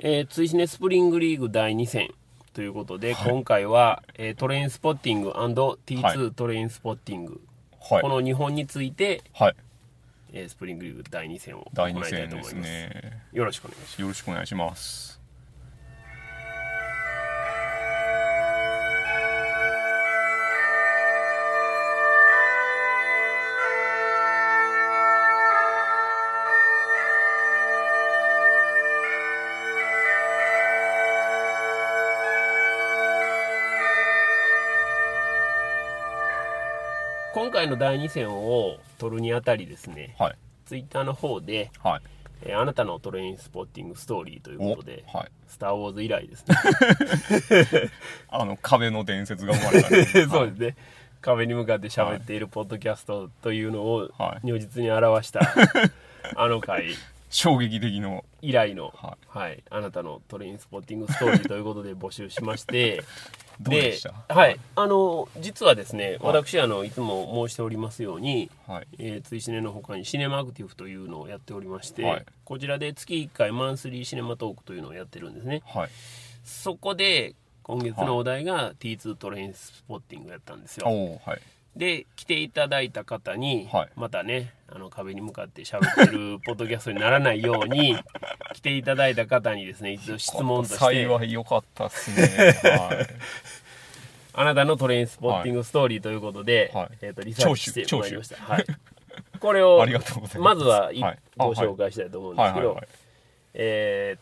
[0.00, 2.14] えー、追試ねスプリングリーグ第2戦
[2.52, 3.32] ということで、はい。
[3.32, 6.32] 今回は、えートレインスポッティング &T2、はい。
[6.34, 7.40] トレインスポッティング、
[7.80, 8.02] はい。
[8.02, 9.56] この2本について、はい。
[10.32, 13.22] えースプリングリーグ第2戦を行第2いたいと思いますね。
[13.32, 14.00] よろしくお願いします。
[14.02, 15.17] よろしくお願いします
[37.58, 40.36] 回の第2戦を取るにあたりですねはい。
[40.66, 42.00] ツイッターの方で、はい。
[42.42, 47.90] えーあなたのトレインスポッティングストーリーということではい「スター・ウォーズ」以来ですね。
[48.30, 50.76] あの壁の伝説が生まれたねそうですね。
[51.20, 54.46] 壁に向かって喋っているポッドキャストというのをはい。
[54.46, 55.40] 如実に表した
[56.36, 56.94] あの回。
[57.30, 63.02] 衝撃的の以来の、ははい、あなたのトレインスポッティングストーリーということで募集しまして
[63.60, 64.58] ではい。
[64.76, 66.18] あの実はですね、はい。
[66.22, 68.86] 私あのいつも申しておりますように、はい。
[68.98, 72.26] えー、ツイシネの他にシネマアクティブというのをやっておりまして、はい。
[72.44, 75.62] こちらで月1回マンスリーシネマトークというのをやってるんですね。
[75.66, 75.90] はい。
[76.44, 81.40] そこで今月のお題が T2 トレインスポッティングやったんですよ、はい
[81.78, 83.88] で来ていただいた方に、はい。
[83.94, 87.96] またねあの壁に向かって喋ってる ポッドキャストにならないように
[88.52, 90.76] 来ていただいた方にですね一度質問として。
[90.78, 92.52] 幸い良かったっすね。
[92.78, 93.06] はい。
[94.34, 96.88] あなたのトレインスポッティングストーリーということで、はい。
[97.00, 98.64] えー、とリサーチしてもらいました、はい、
[99.38, 101.18] これを ありがとうございまますずはいはい。
[101.38, 102.80] あご紹介したいと思うんですけど
[103.54, 104.20] えーっ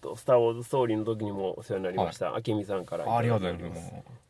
[0.00, 4.23] と「スター・ウォーズ・ストーリー」の時にもお世話になりました、明美さんからいただありがいておりとうございます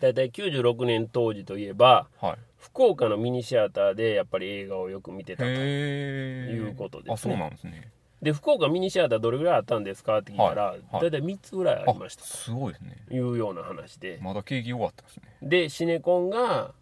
[0.00, 2.36] 大体96年当時といえばはい。
[2.58, 7.14] 福岡のミニシアターでやっぱり映画をよく見てたということですね。
[7.14, 7.90] あそうなんですね。
[8.20, 10.18] で福岡ミニシアターどれぐらいあったんですか？
[10.18, 11.04] って聞いたら、はいはい。
[11.04, 12.24] 大体3つぐらいありました。
[12.24, 12.96] すごいですね。
[13.08, 14.18] というような話で。
[14.20, 15.22] まだ景気良かったですね。
[15.40, 16.72] でシネコンが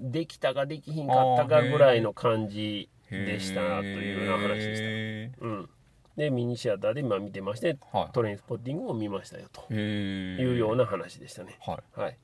[0.00, 4.84] できたかできひんかったかぐらいの感じでしたというような話でした。
[4.88, 5.68] へうん。
[6.16, 8.08] でミニシアターで今見てましてーはい。
[8.12, 12.00] トレインスポッティングを見ましたよというような話でしたね、はい。
[12.00, 12.16] はい、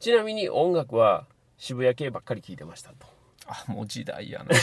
[0.00, 1.26] ちなみに音楽は
[1.56, 3.06] 渋谷系ばっかり聴いてましたと。
[3.46, 4.46] あもう時代やな。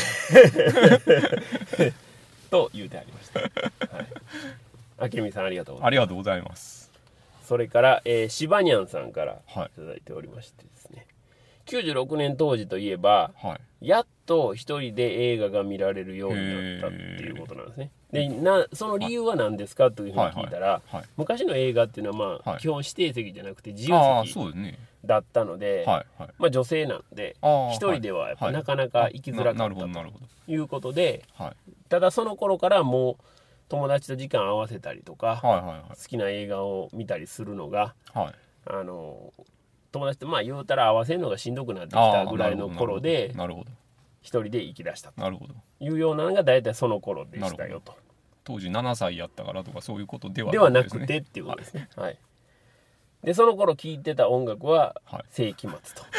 [2.49, 3.47] と言うてありました、は
[5.09, 5.87] い、明美さんありがとうございます。
[5.87, 6.91] ありがとうございます。
[7.43, 9.71] それから、えー、シバニャンさんからはい。
[9.75, 11.05] いただいておりましてですね。
[11.65, 13.87] 96年当時といえばはい。
[13.87, 17.91] やっと一人で映画が見られるようになったっていうことなんですね。
[18.11, 21.03] でなその理由は何ですかというふうに聞いたら、はい。
[21.17, 22.61] 昔の映画っていうのはまあ、はい。
[22.61, 26.29] 基本指定席じゃなくて自ああ由席ねだったので、はいはい。
[26.37, 27.35] まあ、女性なので
[27.73, 28.53] 一人ではやっぱはい。
[28.53, 31.71] なかなか行きづらかななるったということではい。
[31.89, 33.23] ただその頃からもう
[33.69, 38.25] 友達と時間合わせたりとか、はいはい好きな映画を見たりするのがはい。
[38.25, 38.33] はい
[38.67, 39.31] あの
[39.91, 43.71] 友達とまあ言うたら合わせるのがしんどくなってきたぐらいの頃でなるほど
[44.21, 45.21] 一人で行き出したと。
[45.21, 45.53] なるほど。
[45.79, 47.95] いうようなのが大体その頃でしたよと。
[48.43, 51.87] 当時7歳やったからとかそういうことではではなくてっていうことですね。
[51.95, 52.17] はい
[53.25, 55.23] でその頃聴いてた音楽ははい。
[55.29, 56.05] 世紀末と。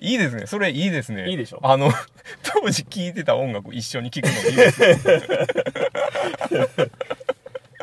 [0.00, 0.46] いいですね。
[0.46, 1.30] それいいですね。
[1.30, 1.60] いいでしょ？
[1.62, 1.92] あの
[2.42, 4.98] 当時聴いてた音楽一緒に聴くのいいですね。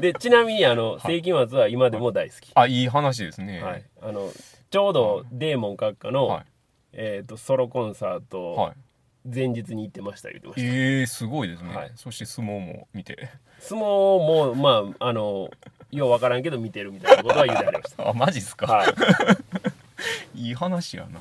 [0.01, 2.51] でちなみにあの世紀末は今でも大好き。
[2.53, 3.61] あいい話ですね。
[3.61, 3.83] はい。
[4.01, 4.29] あの
[4.69, 6.45] ちょうどデーモン閣下の、はい。
[6.93, 8.73] えー、とソロコンサートはい。
[9.33, 10.67] 前日に行ってました言ってました。
[10.67, 11.91] ええすごいですね、はい。
[11.95, 13.29] そして相撲も見て。
[13.59, 15.49] 相撲もまああの
[15.91, 18.87] ようわからんけど見てるみたいなことは言うてありまし あマジっすか、たはい。
[20.35, 21.19] い、い話やな、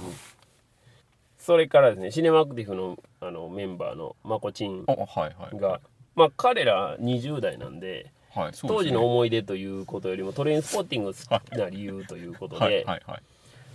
[1.38, 5.80] それからですねシネマアクティブのあのメンバーのまこちんあはいはいが、
[6.14, 8.68] まあ彼ら20代なんではいですね。
[8.68, 13.22] 当時の思い出ということよりもトレインスポッティング好きな理由ということで、はいはいはい。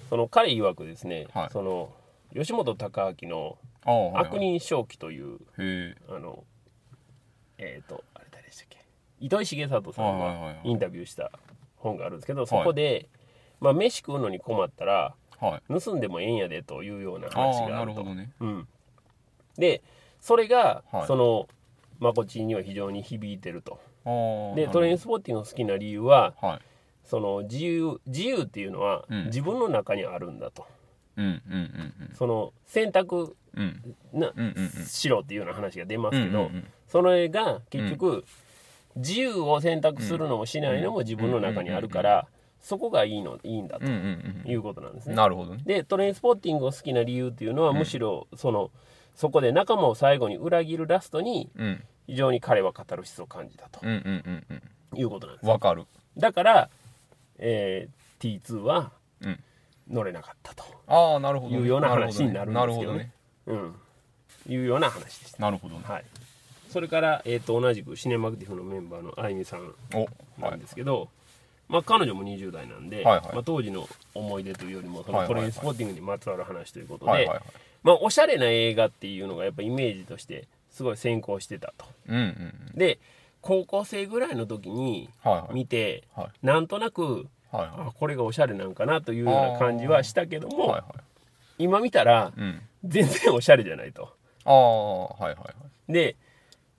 [0.10, 1.50] その彼曰くですね、はい。
[1.52, 1.90] その
[2.34, 3.58] 吉本隆明の
[4.14, 5.40] 悪人正気という
[6.10, 6.44] あの
[7.58, 8.15] えっ、とあれ誰でしたっけ
[9.20, 11.32] 糸井重里さんがインタビューした
[11.78, 13.10] 本があるんですけどそこで、
[13.60, 15.80] まあ、飯食うのに困ったらはい。
[15.80, 18.00] 盗んでもええんやでというような話があると。
[18.00, 18.32] るほどね。
[18.40, 18.68] うん、
[19.58, 19.82] で
[20.20, 21.08] それが、はい。
[21.08, 21.48] その
[22.00, 23.80] まこちには非常に響いてると。
[24.56, 26.60] でトレインスポッティングが好きな理由ははい。
[27.04, 29.26] その自由自由っていうのはうん。
[29.26, 30.66] 自分の中にあるんだと、
[32.14, 33.36] その選択
[34.14, 34.34] な、
[34.88, 36.50] しろっていうような話が出ますけど、
[36.88, 38.26] それが結局、
[38.96, 42.28] 自由を選択するのもしないのも自分の中にあるから、
[42.62, 45.18] そこがいいのいいんだということなんですうんね。
[45.18, 45.62] なるほどね。
[45.66, 48.72] でトレインスポッティングを好きな理由っていうのは、むしろその
[49.14, 51.84] そこで仲間を最後に裏切るラストにうん。
[52.08, 55.00] 非常に彼はカタルシスを感じたとうんうんうんうん。
[55.00, 55.86] いうことなんですわかる。
[56.18, 56.70] だから、
[57.40, 59.40] えー T2 はうん。
[59.90, 63.12] 乗れなかったと、ああなるほどね、いうような話になるんですけどね。
[63.46, 63.76] なるほどね。
[64.48, 65.42] うん、いうような話でした。
[65.42, 65.82] なるほどね。
[65.84, 66.06] はい
[66.76, 71.08] それから、えー、と同じくシネマクティフのメンバーのあゆみさんおなんはいですけど、
[71.70, 75.36] まあ、彼女も20代なんで、はいはいまあ、当時の思い出というよりもそはいはいはい。
[75.36, 77.44] のトレインスポッティングにまつわる話ということで、はいはいはい。
[77.82, 81.86] まあ、おしゃれな映画っていうのがやっぱイメージとしてすごい先行してたと。
[82.10, 82.22] うんうん
[82.72, 82.78] うん。
[82.78, 83.00] で
[83.42, 85.54] 高校生ぐらいの時にはいはい。
[85.54, 86.28] 見て、はい。
[86.46, 90.84] なんとなくはいあこれがおしゃれなんかなというような感じはしたけども、はいはい。
[91.58, 92.60] 今見たらうん。
[92.84, 94.10] 全然おしゃれじゃないと。
[94.44, 95.54] ああはいはいは
[95.88, 95.94] い。
[95.94, 96.18] で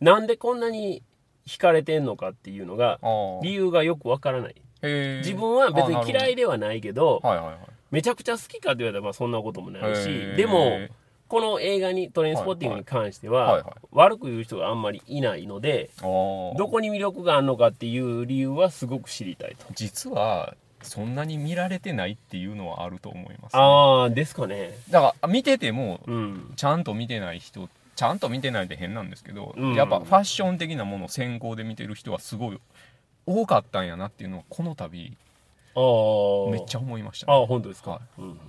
[0.01, 1.03] なんでこんなに
[1.47, 2.99] 惹かれてんのかっていうのが
[3.43, 4.55] 理由がよくわからない。
[4.83, 7.57] 自分は別に嫌いでではないけどはいはいはい。
[7.91, 10.79] めちゃくちゃ好きかと言われたらまあそんなこともないしでも
[11.29, 19.67] この映画にトレインスポッティングに関しては、悪く言う人があんまりいないのでどこに魅力があるのかっていう理由はすごく知りたいと。
[19.75, 24.77] 実はそんなに見られてないっていうのはあると思います、ね、ああですかね。
[24.91, 26.53] だから見ててもうん。
[26.55, 29.75] ちゃんと見てない人ちゃんと見てないで変なんですけど、うん。
[29.75, 32.61] やっぱファッション的なものを先行で見てる人はすごい
[33.27, 35.17] 多かったんやなっていうのはこの度
[35.75, 38.41] ああめっちゃ思いました、ああ本当ですか、はうん、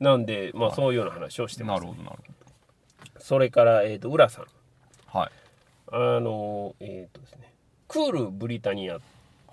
[0.00, 0.76] なんでまあはい。
[0.76, 2.18] そういうような話をしてます、なるほどなる
[3.18, 4.44] それから、えー、と浦さん。
[4.44, 4.50] ほ
[5.14, 5.30] どはい。
[5.90, 7.52] あのえっ、とですね
[7.88, 9.00] クールブリタニアっ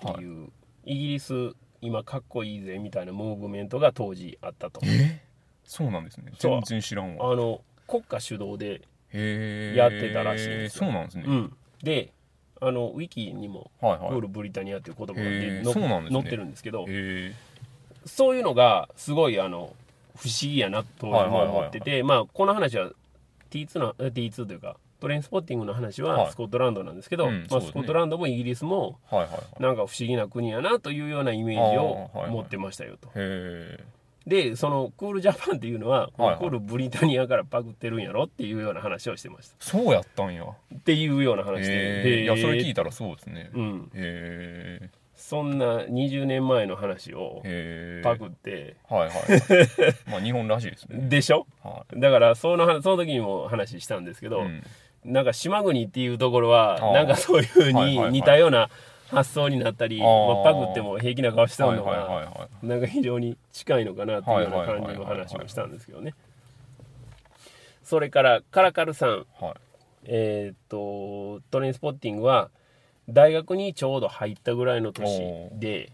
[0.01, 0.49] ていう、
[0.85, 4.81] イギリス今かっこいいぜみたいなムーブメントが当時あったと。
[4.83, 5.21] え？
[5.63, 6.31] そうなんですね。
[6.37, 7.31] 全然知らんわ。
[7.31, 8.81] あの国家主導で
[9.75, 10.85] やってたらしいんですよ。
[10.85, 11.53] そうなんですね、うん、
[11.83, 12.11] で
[12.61, 14.09] あのウィキにもはいはい。
[14.09, 16.85] クールブリタニアという言葉がね載ってるんですけど
[18.05, 19.73] そういうのがすごいあの
[20.15, 21.57] 不思議やなとはいはいはいはい。
[21.57, 22.91] 思ってて、まあこの話は
[23.51, 26.31] T2 のえ T2 というかトレインスポッティングの話ははい。
[26.31, 27.71] スコットランドなんですけど、まあ、うんそうですね。
[27.71, 29.61] スコットランドもイギリスもはいはいはい。
[29.61, 33.09] なんか不思議な国やなというようなイメージを持ってましたよと。
[33.09, 33.83] へえ
[34.27, 36.37] でそのクールジャパンっていうのは、はいはい。
[36.39, 39.55] クールブリタニアからパクってるんやろっていうような話をしてました。
[39.59, 40.43] そうやったんや。
[40.43, 43.51] っていうような話で、いやそれ聞いて、たらそうですね。
[43.53, 47.41] うん、へえそんな20年前の話を
[48.03, 49.11] パクって、はいはい。
[50.09, 51.07] まあ日本らしいですね。
[51.07, 51.47] でしょ？
[51.63, 54.63] はだからその話その時にも話したんですけい、ど、うん、
[55.05, 58.69] なんか島国っていうところはなんかそういうふうに似たような
[59.09, 66.13] 発想になったり、まあ、パクっても平気な顔してるのがはなんか非常に近いのかなっていうような感じの話をしたんですけどね。
[67.83, 69.09] それからカラカルさん。
[69.09, 69.53] いはい。
[70.05, 72.49] えーっとトレインスポッティングは
[73.09, 75.07] 大学にちょうど入ったぐらいの年
[75.53, 75.91] で、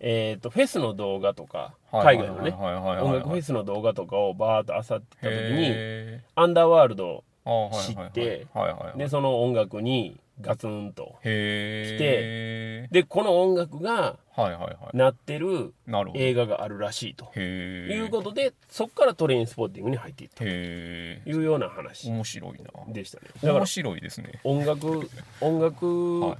[0.00, 7.24] えーっとフェスの動画とかはい海外のね音楽フェスの動画とかをバーッと漁ってた時にへアンダーワールド
[7.72, 8.46] 知って
[8.96, 14.18] でその音楽にガツンとへえでこの音楽が
[14.92, 15.74] なってる
[16.14, 17.38] 映画があるらしいと。
[17.38, 20.44] いうことでそこからトレインスポッティングに入っていったと。
[20.44, 22.08] いうような話。
[22.10, 22.92] 面白いな。
[22.92, 23.26] でしたね。
[23.34, 24.40] だから面白いですね。
[24.44, 25.08] 音楽
[25.40, 26.38] 音楽はい。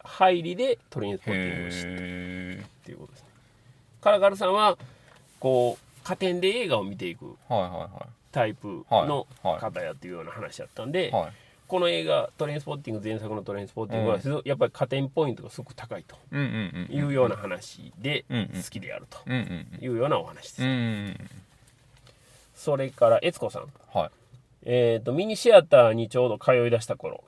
[0.00, 3.28] 入りでトレインスポッティングを知ったへっていうことですね。
[4.00, 4.78] カラカルさんは
[5.40, 7.36] こう加点で映画を見ていく
[8.32, 11.32] タイプの方やっていうような話だったんで、いはいはい
[11.68, 21.14] この映画トレインスポッティング前作のトレインスポッティングはやっぱり加点ポイントがすごく高いというような話で好きであるというようなお話で
[22.54, 23.66] す、それから悦子さん。
[23.92, 24.10] はい。
[24.64, 27.22] えー、とミニシアターにちょうど通い出した頃。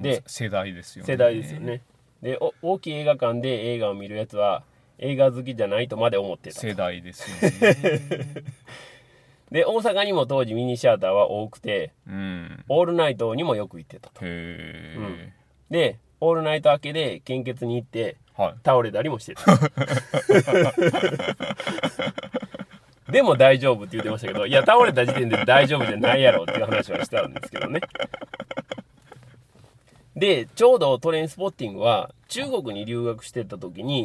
[0.00, 1.12] で世代ですよね。
[1.12, 1.82] 世代ですよね。
[2.22, 4.62] でお大きい映画館で映画を見るやつは
[4.98, 6.58] 映画好きじゃないとまで思ってた。
[6.58, 8.44] 世代ですよね
[9.50, 12.64] で大阪にも当時ミニシアターは多くてうん。
[12.68, 14.20] オールナイトにもよく行ってたと。
[14.22, 15.32] へえ
[15.70, 18.54] でオールナイト明けで献血に行ってはい。
[18.64, 19.42] 倒れたりもしてた。
[23.10, 27.80] でも大丈夫って言ってましたけどいや倒れた時点で大丈夫じゃないやろっていう話はしたんですけどね。
[30.14, 34.04] でちょうどトレインスポッティングは中国に留学してた時に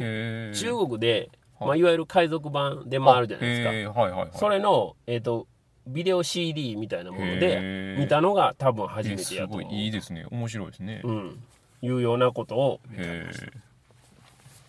[0.53, 1.29] 中国で、はい
[1.65, 1.83] まあ、い。
[1.83, 3.99] わゆる海賊版で回るじゃないですか。
[3.99, 4.29] はいはいはい。
[4.33, 5.47] それの、えー、と
[5.87, 9.55] ビデオ CD みたいなもので見たのが多分初めてすやと。
[9.55, 10.25] 思うごいいいですね。
[10.31, 11.01] 面白いですね。
[11.03, 11.43] うん、
[11.81, 12.79] いうようなことを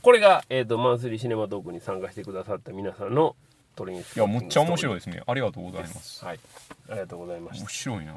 [0.03, 3.37] これが、えー、とマンスリーシネマトークに参加してくださった皆さんの
[3.75, 5.23] トレインスいやむっちゃ面白いいですね。
[5.27, 6.25] ありがとうございます。
[6.25, 6.41] はい。
[6.91, 7.65] ありがとうございました。
[7.65, 8.15] 面白いな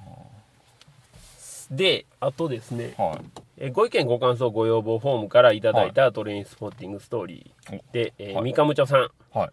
[1.71, 3.19] であとですね、は
[3.57, 8.43] えーご意見ご感想ご要望フォームからいただいたトレインスポッティングストーリーで、えーはい。
[8.43, 9.03] 三上町さん。
[9.03, 9.49] いはい。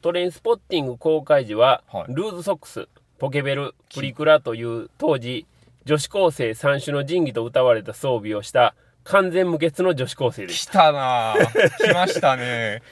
[0.00, 2.14] トレインスポッティング公開時は、はい。
[2.14, 5.46] ルーズソックスポケベルプリクラという当時
[5.84, 11.90] 女子高生三種の神器と歌われた装備をした完全無欠の女子高生でした来たなぁ。
[11.90, 12.82] 来ましたね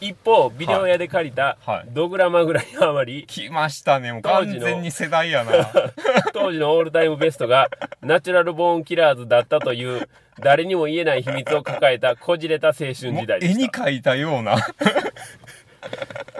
[0.00, 1.76] 一方ビデオ屋で借りたはい。
[1.78, 1.86] はい。
[1.92, 4.12] ドグラマグラにハマり来ましたね。
[4.12, 5.52] もう完全に世代やな。
[6.34, 7.68] 当時のオールタイムベストが
[8.02, 10.08] ナチュラルボーンキラーズだったという
[10.40, 14.56] 誰にも言えない秘密を抱えたこじれた青春時代で絵にした描いたような。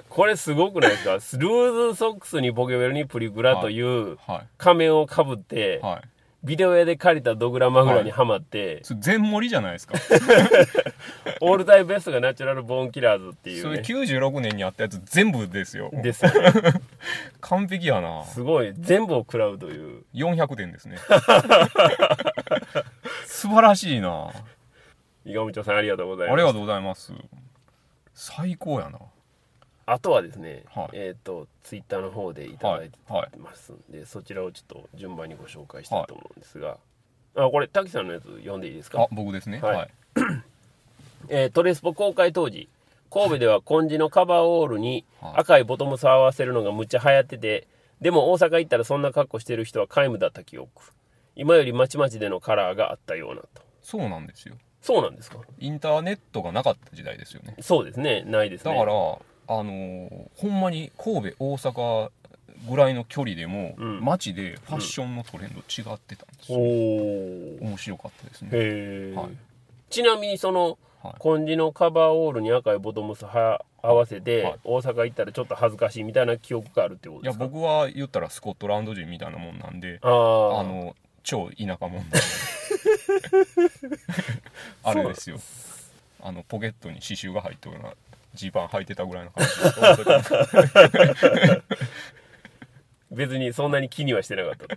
[0.08, 1.12] これすごくないですか？
[1.12, 4.46] ルーズソックスにボケベルにプリクラというはい。
[4.58, 6.08] 仮面をかぶってはい
[6.46, 8.78] ビデオ屋で借りたドグラマグラにハマって。
[8.84, 9.94] それ全盛りじゃないですか。
[11.42, 15.90] オールタイムベストがナチュラルボーンキラーズっていそうれね96年にあったやつ全部ですよ。
[15.92, 16.52] ですよね。
[17.42, 18.24] 完璧やな。
[18.26, 18.72] すごい。
[18.78, 20.04] 全部を食らうという。
[20.14, 20.98] 400点ですね。
[23.26, 24.30] 素晴らしいな。
[25.24, 26.34] 伊賀部長さんありがとうございます。
[26.34, 27.12] ありがとうございます。
[28.14, 29.00] 最高やな
[29.88, 30.88] あとはですね、はい。
[30.94, 36.76] えっ、とツイッターの方でいただいてはいはいますんで、そちらをちょっと順番にご紹介したいと思うんですが、
[37.36, 39.02] あこれ滝さんのやつ読んでいいですか？
[39.02, 39.60] あ僕ですね。
[39.60, 39.76] はい。
[39.76, 39.90] はい。
[41.28, 42.68] えートレスポ公開当時
[43.10, 45.32] 神戸では紺地のカバーオールにはい。
[45.36, 47.66] 赤いボトムスを合わせるのがむっちゃ流行ってて
[48.00, 50.70] でも大阪行ったらそんな格好してる人は皆無だった記憶。
[51.36, 53.48] 今よりまちまちでのカラーがあったようなと。
[53.82, 54.56] そうなんですよ。
[54.82, 55.38] そうなんですか？
[55.58, 57.54] インターネットがなかった時代ですよね。
[57.60, 58.22] そうですね。
[58.26, 58.72] ないですね。
[58.74, 58.92] だから
[59.48, 62.10] あのーほんまに神戸大阪
[62.68, 64.00] ぐらいの距離でも、うん。
[64.04, 66.60] 街でファッションのトレンド違ってたんですおよ、
[67.60, 69.14] お面白かったですね。
[69.14, 69.30] はい。
[69.90, 71.14] ちなみにそのはい。
[71.18, 74.56] 紺地のカバーオールに赤いボトムスは合わせて、はい。
[74.64, 77.44] 大阪行ったらちょっと恥ずかしいみたいな記憶があるってこといやですか？
[77.46, 82.18] 僕は言ったらスコットランド人みたいなもんなんであの超田舎者なんで。
[84.82, 85.38] あれですよ。
[86.22, 87.92] あのポケットに刺繍が入ったような
[88.36, 89.50] ジーパン履いてたぐらいの感じ
[93.16, 94.68] 別にそんなに気にはしてなかった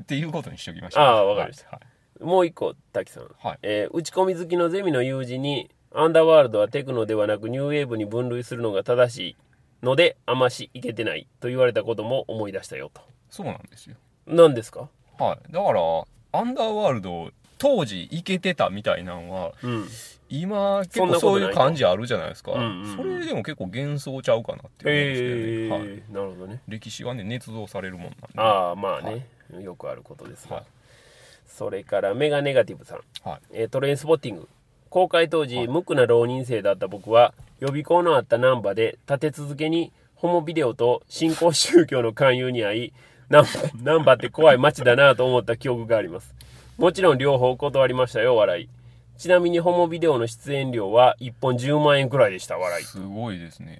[0.00, 1.70] っていうことにしておきましたあーわかりました。
[1.70, 1.80] はい
[2.18, 3.58] もう一個滝さん、はい。
[3.62, 9.36] えー打ち込み好きのゼミの友人にアンダーワールドはテクノではなくニューウェーブに分類するのが正しい
[9.82, 13.02] のであましいけてないと言われたことも思い出したよと。
[13.28, 13.96] そうなんですよ。
[14.26, 14.88] 何ですか？
[15.18, 15.52] はい。
[15.52, 15.80] だから
[16.32, 19.86] アンダーワールド当時イケてたみたいなのはうん
[20.28, 22.96] 今結構そういう感じあるじゃないですか、うんうんうん。
[22.96, 26.62] それでも結構幻想ちゃうかなって思うんですけへえどね、はい、なるほどね。
[26.66, 28.16] 歴史はね捏造されるもんなんで。
[28.36, 30.64] ああまあね、はよくあることですが、はい。
[31.46, 33.40] それからメガネガティブさん、はい。
[33.52, 34.48] えートレインスポッティング。
[34.90, 35.68] 公開当時、はい。
[35.68, 42.92] 無垢な浪人生だった僕は予備校のあった難波で立て続けにホモビデオと新興宗教の勧誘に遭い
[43.28, 43.44] 難
[43.82, 46.34] 難波って怖い街だなと思った記憶があります。
[46.78, 48.68] もちろん両方断りましたよ笑い
[49.18, 52.84] ちなみにホモビデオの出演料は1本10万円くらいでした笑い。
[52.84, 53.78] すごいですね。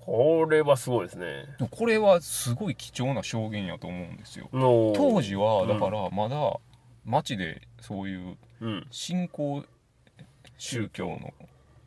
[0.00, 1.46] これはすごいですね。
[1.58, 4.48] でもこれはすごい貴重な証言やと思うんですよ。
[4.52, 6.58] の当時はだからまだ
[7.04, 8.86] 街でそういううん。
[8.90, 9.64] 新興
[10.58, 11.34] 宗教の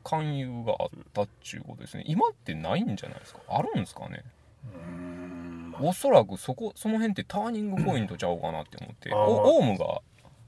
[0.04, 2.04] 勧誘があったっちゅうことですね。
[2.08, 3.40] 今ってないんじゃないですか？
[3.48, 4.24] あるんですかね？
[5.82, 9.14] おそらくそこその辺ってターニングポイントちゃうかなって思って。
[9.14, 9.18] あー。
[9.18, 10.02] おオウムが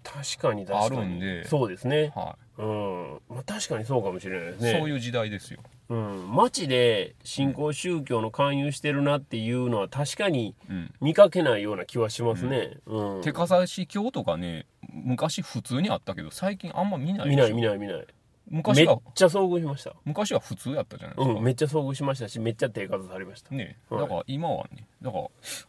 [0.04, 0.98] 確かに確かに。
[0.98, 1.48] あるんで。
[1.48, 2.12] そうですね。
[2.16, 4.78] はうん、まあ、確かにそうかもしれないですね。
[4.78, 5.62] いそういう時代ですよ。
[5.90, 10.94] うん、街で新興宗教の勧誘してるなっていうのは確かにうん。
[11.02, 13.22] 見かけないような気はしますね、うん。
[13.22, 17.36] 手かざし教とかね昔普通にあったけど最近あんま見ないでしょ。
[17.36, 18.08] 見ない見ない見ない。
[18.50, 19.94] めっちゃ遭遇しました。
[20.04, 21.44] 昔は普通やったじゃないですか、うん。
[21.44, 23.56] めっちゃ遭遇しましたしめっちゃ手数されました。
[23.56, 24.02] ねはい。
[24.02, 25.24] だから今はねだから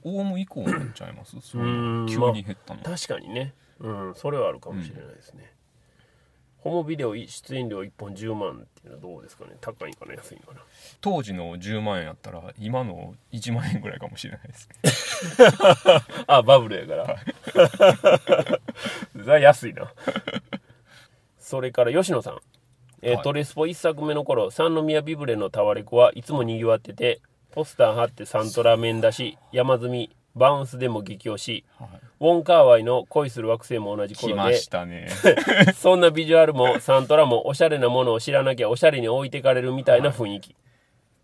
[0.05, 1.37] オウム以降になっちゃいます。
[1.41, 2.07] そういううん。
[2.07, 4.15] の急に減ったの、確かにねうん。
[4.15, 5.53] それはあるかもしれないですね、
[6.59, 9.57] ホモビデオ出演料1本10万っていうのはどうですかね。
[9.61, 10.61] 高いんかな安いんかな。
[11.01, 14.69] 当時の10万円やったら今の1万円ぐらいかもしれないです。
[16.29, 17.17] あバブルやから。
[19.13, 19.93] それは安いな。
[21.39, 22.39] それから吉野さん、
[23.03, 23.25] えーはい。
[23.25, 27.21] トレスポ1作目の頃三宮ビブレのタワレコはいつもにぎわってて
[27.51, 31.65] ポスター貼ってサントラ面出し山積みバウンスでも激推し。
[31.77, 35.09] はいウォン・カーワイの恋する惑星も同じ来頃でましたね。
[35.75, 40.55] そんなビジュアルもサントラもおしゃれなものを知らなきゃおしゃれに置いてかれるみたいな雰囲気、っ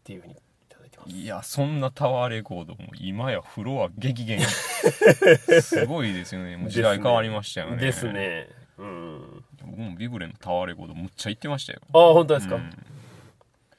[0.02, 0.36] ていうふうにい
[0.68, 1.10] ただいてます。
[1.10, 4.40] いやそんなタワーレコードも今やフロア激減。
[5.62, 6.56] すごいですよね。
[6.56, 7.76] もう時代変わりましたよね。
[7.76, 8.48] ですね。
[8.76, 9.44] うん。
[9.64, 11.80] 僕もビブレのタワーレコードむっちゃ行ってましたよ。
[11.92, 12.70] ああ本当ですか、うん。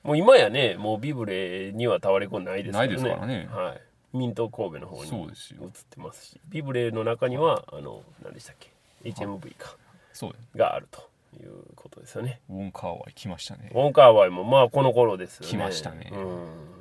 [0.03, 2.93] もう今やねもうビブレにはタワレコないですからね。
[2.93, 3.49] ないですからね。
[3.51, 3.81] はい、
[4.13, 5.63] ミント神戸の方にそうですよ。
[5.63, 8.71] 映ってますしビブレの中にはあの何でしたっけ
[9.03, 9.75] ？HMV か。
[10.13, 12.41] そうがあるということですよね。
[12.49, 13.71] ウォンカーワイ来ましたね。
[13.73, 15.47] ウォンカーワイもまあこの頃ですよね。
[15.47, 16.11] 来ましたね。
[16.11, 16.79] うん。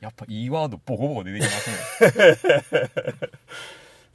[0.00, 2.90] やっぱいいワードボコボコ出てきますね。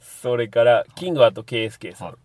[0.00, 2.08] それから、キングアット KSK さん。
[2.08, 2.16] はい。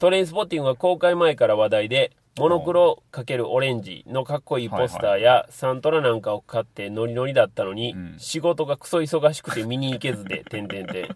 [0.00, 11.08] トレインスポッティングは公開前から話題で、モノクロ×オレンジのかっこいいポスターやサントラなんかを買ってノリノリだったのに、うん仕事がクソ忙しくて見に行けずで、てんてんてん。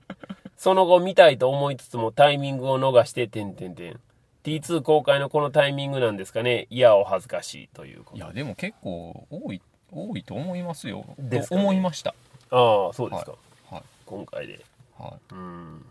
[0.57, 4.01] その後見たいと思いつつもタイミングを逃して、てんてんてん。
[4.45, 8.17] T2 公開のこのタイミングなんですかねいや、お恥ずかしいということ。
[8.17, 12.15] いやでも結構多い多いと思いますよですかねと思いました
[12.51, 13.33] ああ、そうですか。
[13.71, 14.61] はい今回で。
[14.99, 15.85] はうん。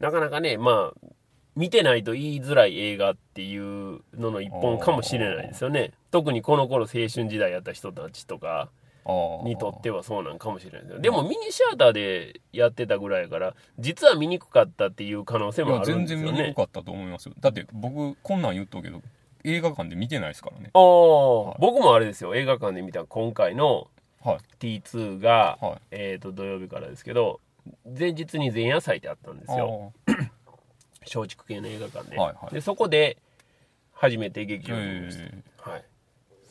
[0.00, 1.06] なかなかね、まあ、
[1.56, 5.92] 見てないと言いづらい映画っていうのの一本かもしれないですよね。
[6.10, 8.68] 特にこの頃青春時代やった人たちとか
[9.44, 10.98] にとってはそうなんかもしれないですよ。
[11.00, 16.42] でもミニシアターでやってたぐらいやから、実は見にくかったっていう可能性もあるん全然ですよね。
[16.42, 19.00] 見にくかったと思いますよだって僕こんなん言っとくけど
[19.44, 22.34] 映画館で見てないですからねああ、い僕もあれですよ。
[22.34, 23.88] 映画館で見た今回の
[24.20, 27.40] はい T2 が、はいえっ、と、土曜日からですけど、
[27.98, 29.92] 前日に前夜祭ってあったんですよ。
[31.14, 32.54] 松竹系の映画館で,、はいはい。
[32.54, 33.16] でそこで
[33.92, 35.84] 初めて劇場に見ました、えはい、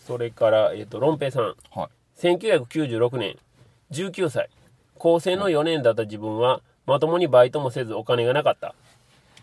[0.06, 1.44] それから、えー、とロンペイさん。
[1.44, 1.90] ーはい。
[2.20, 3.38] 1996年
[3.92, 4.50] 19歳。
[4.98, 8.74] 高専の4年だった自分はまともにバイトもせずお金がなかった。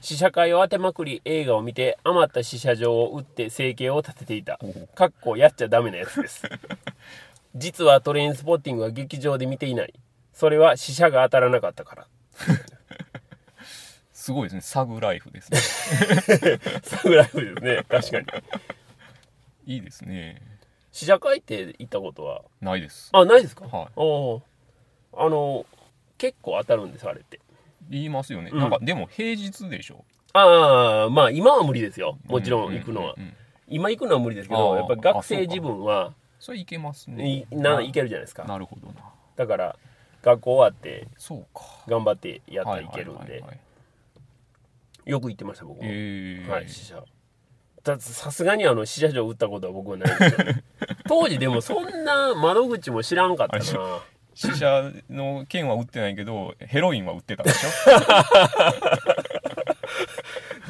[0.00, 4.58] 試写会を当てまくり映画を見て余った試写場を売って生計を立てていた。
[4.94, 6.42] かっこやっちゃダメなやつです。
[7.54, 9.94] 実はトレインスポッティングは劇場で見ていない。
[10.32, 12.06] それは試写が当たらなかったから
[14.22, 14.60] すごいですね。
[14.60, 15.58] サグライフですね。
[16.84, 17.84] サグライフですね。
[17.88, 19.74] 確かに。
[19.74, 20.40] いいですね。
[20.92, 22.42] 試写会って行ったことは？
[22.60, 23.10] ないです。
[23.12, 23.64] あないですか？
[23.66, 23.88] はい。
[23.96, 24.42] おお
[25.16, 25.66] あの
[26.18, 27.40] 結構当たるんですあれって。
[27.90, 28.60] 言いますよね、うん。
[28.60, 30.04] なんかでも平日でしょ？
[30.34, 32.16] ああまあ今は無理ですよ。
[32.26, 33.34] もちろん行くのは、うううん。
[33.66, 37.44] 今行くのは無理ですけどやっぱり学生自分はそれいけますね。
[37.50, 38.44] いな行けるじゃないですか。
[38.44, 38.94] なるほどな。
[39.34, 39.76] だから
[40.22, 41.64] 学校終わってそうか。
[41.88, 43.20] 頑張ってやったらいけるんで。
[43.20, 43.58] はいはいはいはい
[45.04, 46.48] よく行ってました僕も、えー。
[46.50, 47.02] はい試写
[47.98, 50.44] さすがにあの試写場売ったことは僕はないですよ。
[50.44, 50.62] ね
[51.08, 53.64] 当時でもそんな窓口も知らんかったな。
[54.34, 57.56] 死者の剣は売ってないけどヘロインは売ってたでし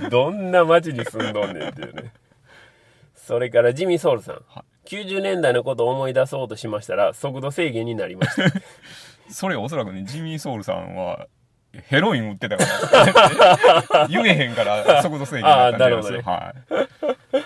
[0.03, 0.09] ょ？
[0.11, 2.13] どんな街に住んどんねんっていうね。
[3.15, 4.43] それからジミー・ソウルさん。
[4.49, 8.61] は90年代のことを思い出そうとしましたら、速度制限になりました。
[9.31, 11.29] それおそらくねジミー・ソウルさんは
[11.87, 12.65] ヘロイン売ってたか
[13.91, 16.55] ら 言えへんから速度制限になったんよあは
[17.35, 17.43] い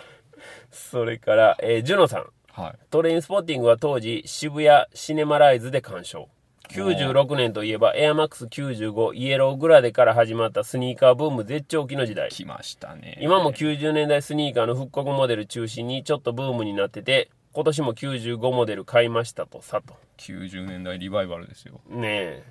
[0.71, 2.27] それから、えージュノさん。
[2.53, 6.29] はいトレインスポッティングは当時、渋谷シネマライズで鑑賞。
[6.71, 12.29] 96年といえば、エアマックス95イエローグラデから始まったスニーカーブーム絶頂期の時代。
[12.31, 19.95] 来ましたね今も90年代スニーカーの復刻モデル中心にちょっとブームになってて、今年も95モデル買いましたとさと。
[20.19, 22.43] 90年代リバイバルですよねえ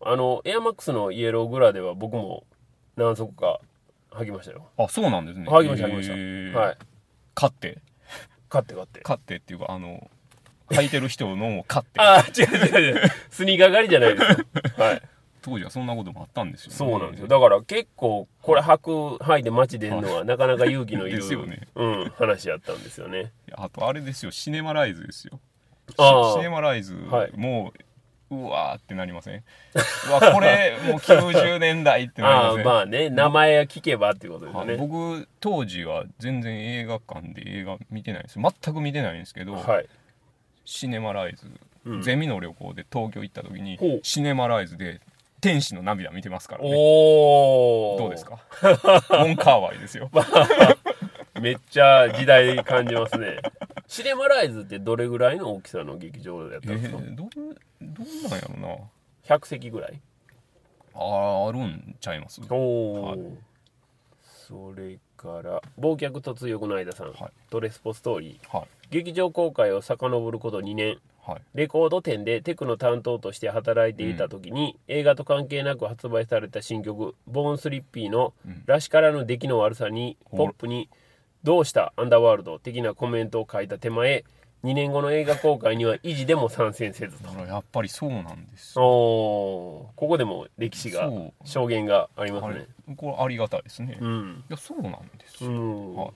[0.00, 2.44] あのエアマックスのイエローグラでは僕も
[2.96, 3.60] 何足か
[4.10, 4.68] 履きましたよ。
[4.76, 5.46] あそうなんですね。
[5.48, 6.52] 履きました履きました、えー。
[6.52, 6.78] はい。
[7.34, 7.78] 買って？
[8.48, 9.00] 買って買って。
[9.00, 10.08] 買ってっていうかあの
[10.70, 11.98] 履いてる人のを買って。
[12.00, 13.10] ああ違う違う違う。
[13.30, 14.36] スニーカー狩りじゃないですよ。
[14.76, 15.02] はい。
[15.40, 17.28] 当時はそんなこともあったんですよ、ね、そうなんですよ。
[17.28, 18.90] だから結構これ履く
[19.24, 21.68] 履いて街出るのは なかなか勇気のいるですよね。
[21.74, 23.32] うん、話やったんですよね。
[23.52, 24.30] あとあれですよ。
[24.30, 25.40] シネマライズですよ。
[25.96, 26.26] あー。
[26.32, 27.72] シシネマライズはいも
[28.30, 29.42] う、うわーってなりません？
[30.08, 32.64] うわこれもう90年代ってなりああません？
[32.64, 34.72] まあね名前聞けばっていうことですよね。
[34.72, 38.38] はい僕当時は全然映画館で映画見てないんです。
[38.38, 39.86] よ全く見てないんですけど、はい。
[40.64, 41.50] シネマライズ、
[41.86, 42.02] うん。
[42.02, 45.00] ゼミの旅行で東京行った時にシネマライズで
[45.40, 46.70] 天使の涙見てますからね。
[46.70, 48.38] どうですか？
[48.62, 50.10] ウォンカーワイですよ
[51.40, 53.38] めっちゃ時代感じますね。
[53.86, 57.28] シネマライズってどれぐらいの大きさの劇場やっえたんですか、ー、どう
[57.80, 59.36] どうなんやろな。
[59.36, 60.00] 100席ぐらい。
[60.94, 62.40] あーあるんちゃいます？
[62.50, 63.18] おお、はい。
[64.22, 67.30] それから忘却突翼の間さん、はい。
[67.50, 68.56] ドレスポストーリー。
[68.56, 68.68] はい。
[68.90, 70.98] 劇場公開を遡ること2年。
[71.22, 71.42] はい。
[71.54, 78.62] レコード店でテクノ担当として働いていた時に、映画と関係なく発売された新曲「ボーンスリッピー」のうん。
[78.66, 80.88] らしからぬ出来の悪さにポップに
[81.44, 81.92] 「どうした？
[81.96, 84.24] アンダーワールド」的なコメントを書いた手前
[84.64, 87.28] 2年後の映画公開には維持でも参戦せずと。
[87.28, 88.84] だからやっぱりそうなんですよ。
[88.84, 89.98] おー。
[89.98, 91.32] ここでも歴史がそう。
[91.44, 95.94] 証言がありまあれすねこれありがたいですね、いうん、やそうなんですうよ、ん。
[95.94, 96.10] はい。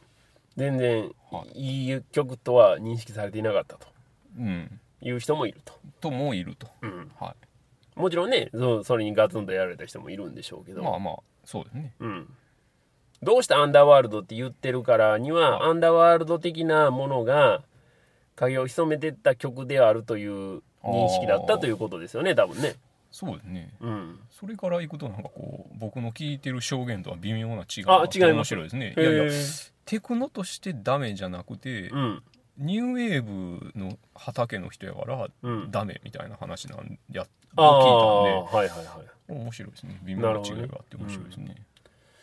[0.57, 1.89] 全然はい。
[1.89, 3.87] いい曲とは認識されていなかったと。
[4.39, 4.81] うん。
[5.01, 6.69] いう人もいると、ともいると。
[6.81, 7.35] うん、は
[7.95, 11.93] もちろんねそそれにガツンとやられた人もいるんでしょうけど、いまあまあそうですね。
[12.01, 12.35] うん、
[13.23, 17.63] どうしてアンダーワールドって言ってるからには、はいアンダーワールド的なものが
[18.35, 22.75] 影を潜めてった曲であるという認識だったということですよね多分ね。
[23.13, 23.75] そうですね。
[23.81, 24.19] うん。
[24.31, 28.95] それからいくとなんかこう僕の聞いてる証言とは微妙な違いあがあって面白いですね。
[28.97, 29.73] いへやいやー。
[29.85, 32.23] テクノとしてダメじゃなくて、うん。
[32.57, 35.71] ニューウェーブの畑の人やからうん。
[35.71, 37.79] ダメみたいな話なんやああ
[38.39, 38.87] を聞いはいはいはい。
[38.87, 40.01] たんで面白いですね。
[40.05, 41.55] 微妙な違いがあって面白いですね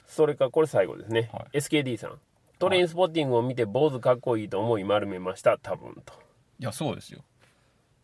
[0.09, 1.57] それからこれ最後ですね、はい。
[1.59, 2.19] SKD さん。
[2.57, 5.57] トレインスポッティングを見て坊主かっこいいと思い丸めました。
[5.57, 6.13] 多分と。
[6.59, 7.21] いやそうですよ。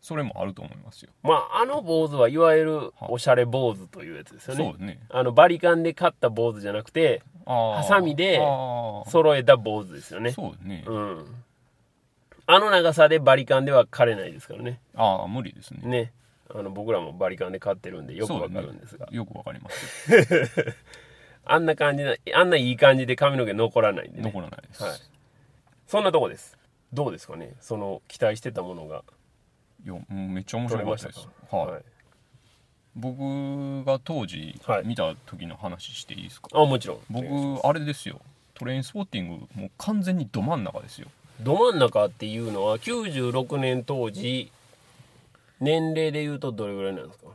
[0.00, 1.10] それもあると思いますよ。
[1.22, 4.64] まああの坊主はいわゆるおしゃれ坊主というやつですよね。
[4.64, 5.00] そうですね。
[5.10, 8.38] あのバリカンで買った坊主じゃなくてハサミで
[9.08, 10.30] 揃えた坊主ですよね。
[10.30, 11.26] そうですね、うん。
[12.46, 14.80] あの長さでバリカンでは刈れないですからね。
[14.94, 15.80] ああ無理ですね。
[15.82, 16.12] ね。
[16.54, 19.16] あの僕らもバリカンで買ってるんでよくわかるんですが、ね。
[19.16, 20.08] よくわかります
[21.46, 24.24] あんな感じなあんないい感じで髪の毛残らないんでね。
[24.24, 24.98] 残らないです、はい。
[25.86, 26.56] そんなとこです。
[26.92, 27.52] どうですかね？
[27.60, 29.04] その期待してたものが。
[29.84, 31.20] いやめっちゃ面白かったです。
[31.50, 31.56] か？
[31.56, 31.82] はい、
[32.96, 34.86] 僕が当時はい。
[34.86, 36.98] 見た時の話していいですか、あもちろん。
[37.08, 38.20] 僕あれですよ。
[38.54, 41.08] トレインスポッティングもう完全にど真ん中ですよ。
[41.40, 44.50] ど真ん中っていうのは96年当時
[45.60, 47.26] 年齢で言うとどれぐらいなんですか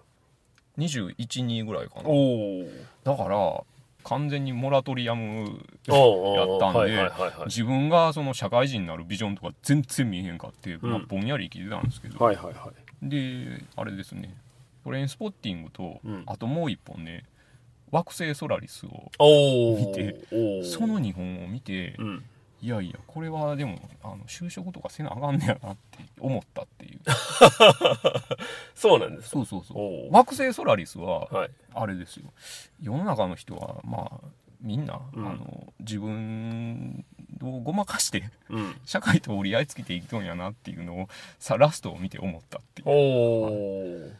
[0.77, 2.09] ？212ぐらいかな。
[2.09, 2.63] お
[3.03, 3.63] だから
[4.03, 5.59] 完全にモラトリアム
[5.89, 7.11] おやったんで、
[7.45, 12.71] 自分がその社会人になるビジョンとか全然見えへんかって、まあうんぼんやり生きてたんですけど、はいはいは
[13.03, 13.09] い。
[13.09, 14.35] であれですね。
[14.83, 16.23] トレインスポッティングと、うん。
[16.25, 17.23] あともう一本ね
[17.91, 19.11] 惑星ソラリスを
[19.77, 20.21] 見て
[20.63, 22.23] その2本を見て、うん
[22.61, 26.99] いやいやこれはでもあの就職とかせなあかんねやなって思ったっていう。
[28.75, 30.13] そうなんですそうそうそう。
[30.13, 31.51] 惑星ソラリスははい。
[31.73, 32.31] あれですよ。
[32.79, 34.27] 世の中の人はまあ
[34.61, 35.27] みんな、うん。
[35.27, 37.03] あの自分
[37.41, 38.75] をごまかしてうん。
[38.85, 42.89] 社会と折り合いつけていくんやなっていうのをさラストを見て思ったっていう。
[42.89, 44.11] おお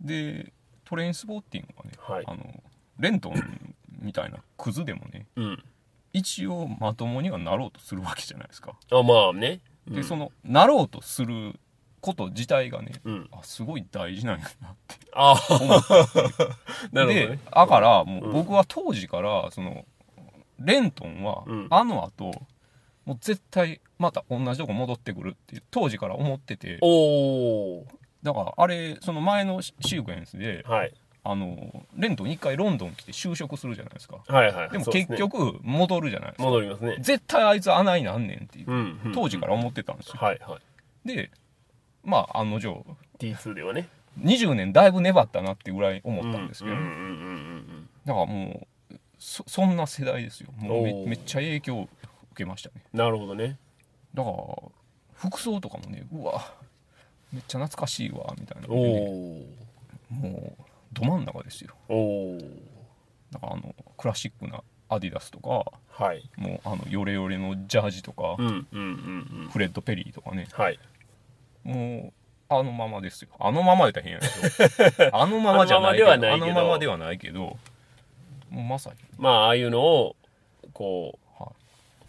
[0.00, 0.50] で
[0.86, 2.24] トレインスポッティングはね、はい。
[2.26, 2.62] あの
[2.98, 5.64] レントンみたいなクズでもねうん
[6.16, 8.74] 一応まともにはなろうとするわけじゃないですか。
[8.90, 9.60] あまあね。
[9.86, 11.60] で、そのなろうとする
[12.00, 13.28] こと自体がねうん。
[13.32, 14.96] あすごい大事なんやなって。
[15.12, 15.92] あ思って。
[16.90, 19.84] なるほどでねだからもう僕は当時からその
[20.58, 21.66] レントンはうん。
[21.68, 22.32] あの後
[23.04, 26.78] もう絶対また同じとこ戻ってくるって当時から思ってて。
[26.80, 27.86] おお
[28.22, 30.94] だからあれその前のシークエンスではい
[31.28, 34.18] あのレントン一回ロンドン来て就職するじゃないですか。
[34.28, 36.44] はいはいでも結局戻るじゃないですか。
[36.44, 36.96] 戻りますね。
[37.00, 40.14] 絶対あいつ穴になんねんっていううんうん当時から思ってたんですよ。
[40.18, 40.58] はいは
[41.04, 41.08] い。
[41.08, 41.30] で
[42.04, 42.84] まあ案の定
[43.18, 43.88] T2 ではね。
[44.20, 50.50] 20年だいぶ粘ったなってぐらい思ったんですけど、うんうんうんうんだからもうそそんな世代ですよ。
[50.58, 51.90] もうめめっちゃ影響を受
[52.36, 52.82] けましたね。
[52.92, 53.58] うんなるほどね。
[54.14, 54.36] だから
[55.14, 56.52] 服装とかもねうわ
[57.32, 58.68] めっちゃ懐かしいわみたいな。
[58.68, 59.46] ね、
[60.10, 60.65] おもう
[61.00, 61.74] ど真ん中ですよ。
[61.88, 61.94] お
[62.34, 62.38] お
[63.30, 66.28] だからあのクラシックなアディダスとかはい。
[66.36, 69.48] もうあのヨレヨレのジャージとか、うんうんうんうん。
[69.50, 70.46] フレッド・ペリーとかね。
[70.52, 70.78] はい。
[71.64, 72.12] も
[72.50, 73.28] うあのままですよ。
[73.40, 75.10] あのままで大変やけど。
[75.16, 76.52] あのままじゃないけどあのままではないけど。
[76.52, 77.40] あのままではないけど
[78.50, 78.96] もうまさに。
[79.18, 80.16] まあああいうのを
[80.72, 81.52] こうはい。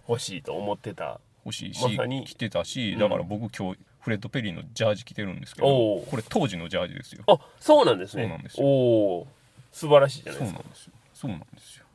[0.09, 2.99] 欲しいと思ってた欲しいし、ま着てたしうん。
[2.99, 6.05] だから僕今日フレッド・ペリーのジャージ着てるんですけおどう。
[6.07, 7.23] これ当時のジャージですよ。
[7.27, 8.23] あそうなんですね。
[8.23, 8.67] そうなんですよ。
[8.67, 9.27] おお
[9.71, 10.59] 素晴らしいじゃないですか。
[10.59, 10.93] そうなんですよ。
[11.13, 11.85] そうなんですよ。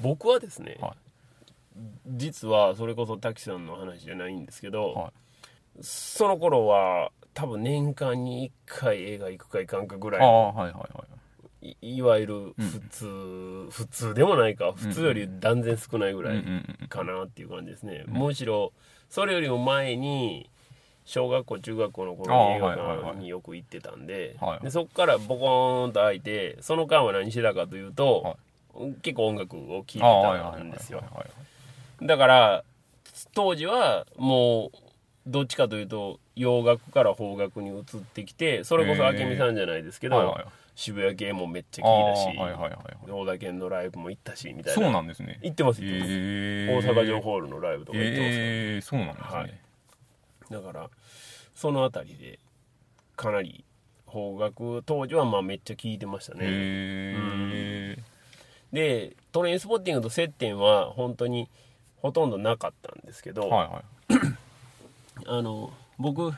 [0.00, 0.96] 僕はですね、は
[2.06, 5.12] 実はそれこそ滝さんの話じゃないんですけど、は
[5.80, 10.68] その頃は多分年間に1回映画行くか行かんかぐらいのは
[11.62, 14.72] いはいはいいいわゆる普通、普通でもないか。
[14.72, 18.72] 普通より断然少ないぐらいうんうんうんかなっていう感じですね、むしろ
[19.08, 20.48] それよりも前に
[21.04, 28.36] 小学校中学校の頃に映画館によく行ってたんで,、はいでそこからボコーンと開いてその間は何してたかというと、
[28.74, 30.98] は結構音楽を聴いてたんですよ。
[30.98, 31.26] はいはい
[32.02, 32.64] だから
[33.34, 34.78] 当時はもう
[35.26, 40.44] どっちかというと洋楽から邦楽に移ってきてそれこそ明美さんじゃないですけど、はいはい
[40.80, 43.10] 渋谷系もめっちゃあ聞いたし、あはいはいはいはい。
[43.10, 44.82] 大田県のライブも行ったしみたいな。
[44.82, 45.38] そうなんですね。
[45.42, 49.60] 行ってます行ってます、え大阪城ホールのライブとか行ってます、ええそうなんですね、はい
[50.50, 50.90] だから
[51.54, 52.38] その辺りで
[53.14, 53.64] かなり
[54.10, 58.02] 邦楽当時はまあめっちゃ聞いてましたね、へえ
[58.72, 61.48] でトレインスポッティングと接点は本当に
[62.02, 65.24] ほとんどなかったんですけど、はいはい。
[65.28, 66.32] あの僕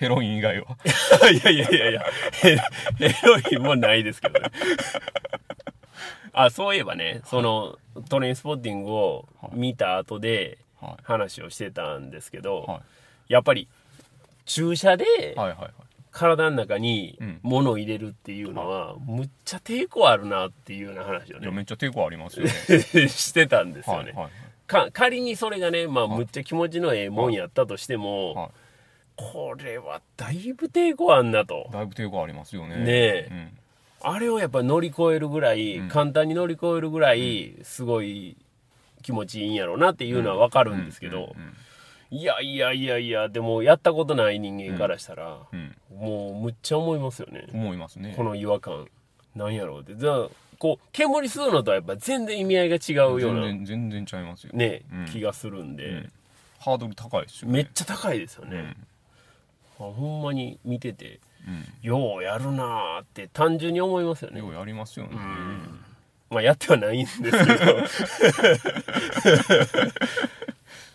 [0.00, 0.78] ヘロイン以外は。
[1.30, 2.04] いやいやいやいや。
[2.32, 4.50] ヘヘロインもないですけどね。
[6.32, 11.02] あそういえばねそのトレインスポッティングを見た後ではい。
[11.02, 12.80] 話をしてたんですけど、は
[13.28, 13.68] やっぱり
[14.46, 15.70] 駐車でいはいはいはい。
[16.10, 17.40] 体の中にうん。
[17.42, 22.50] 物を入れるっていうのは、むっちゃ抵抗あるなっていうような話をいやねめっちゃ抵抗ありますよね。
[23.08, 24.30] してたんですよね、はいはい。
[24.66, 26.18] か仮にそれがね、まあ、はい。
[26.20, 28.50] むっちゃ気持ちのええもんやったとしても、はい
[29.20, 31.68] これはだいぶ抵抗あんなと。
[31.72, 32.76] だいぶ抵抗ありますよね。
[32.76, 33.28] ねえ。
[33.30, 34.12] うん。
[34.12, 35.88] あれをやっぱ乗り越えるぐらい、うん。
[35.88, 38.36] 簡単に乗り越えるぐらい、すごい
[39.02, 41.54] 気持ちいいんやろうなっていうのはわかるんですけど、うん
[42.12, 45.76] いやいやいやいや、でもやったことない人間からしたら、うん。
[45.96, 47.46] もうむっちゃ思いますよね。
[47.54, 48.14] 思いますね。
[48.16, 48.88] この違和感。
[49.36, 49.94] なんやろうって。
[49.94, 50.28] じゃあ、
[50.58, 54.52] こう、煙吸うのとはやっぱ全然意味合いが違うような、全然全然ちゃいますよ。
[54.54, 55.06] ね、うん。
[55.06, 56.12] 気がするんで、うん。
[56.58, 57.54] ハードル高いですよね。
[57.54, 58.56] めっちゃ高いですよね。
[58.56, 58.66] うん。
[58.66, 58.74] あ
[59.86, 61.64] ほんまに見てて、うん。
[61.82, 64.38] ようやるなーって単純に思いますよね。
[64.40, 64.48] よ。
[64.48, 65.16] うやりますよね。
[66.30, 67.36] まあやってはないんですけど。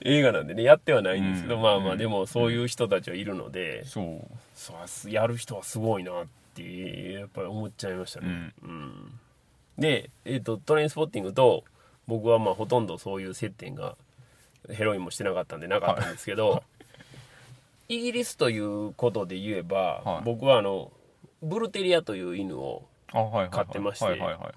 [0.08, 1.62] 映画なんでねやってはないんですけど、うん。
[1.62, 1.98] まあまあうん。
[1.98, 4.28] でもそういう人たちはいるので、そう。
[4.56, 4.74] そ
[5.08, 8.70] うやる人はすごいなってやっぱり思っちゃいましたね、うん。
[8.70, 9.20] うん。
[9.78, 11.64] で、えー、とトレインスポッティングと
[12.08, 13.96] 僕はまあほとんどそういう接点が
[14.70, 16.64] ヘロインもしてなかったんでなかったんですけど、
[17.88, 20.24] イギリスということで言えば、はい。
[20.24, 20.92] 僕はあの
[21.42, 23.50] ブルテリアという犬をあはいはいはい。
[23.50, 24.06] 飼ってまして。
[24.06, 24.54] はいはいはい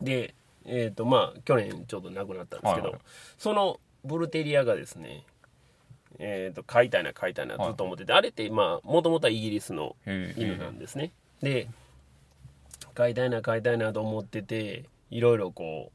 [0.00, 0.34] で
[0.66, 3.00] えっ、とまあ去年ちょうど亡くなったんですけど、はいはい。
[3.38, 5.24] そのブルテリアがですね
[6.18, 11.68] えっ、と飼いたいな飼いたいなずっと思ってて、あれってまあもともとはイギリスのへえ犬なんですね、で
[12.94, 15.92] 飼いたいな飼いたいなと思ってていろいろこ